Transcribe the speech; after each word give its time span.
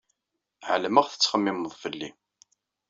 Ɛelmeɣ 0.69 1.05
tettxemmimeḍ 1.07 1.73
fell-i. 1.81 2.09